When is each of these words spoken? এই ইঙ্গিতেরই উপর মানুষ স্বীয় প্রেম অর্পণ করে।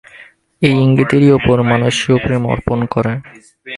এই 0.61 0.75
ইঙ্গিতেরই 0.85 1.29
উপর 1.31 1.57
মানুষ 1.71 1.93
স্বীয় 2.01 2.17
প্রেম 2.23 2.43
অর্পণ 2.53 2.79
করে। 2.93 3.13